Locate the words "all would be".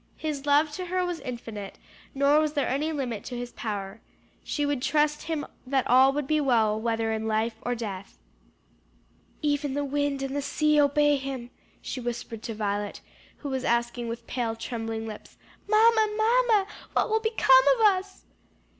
5.85-6.41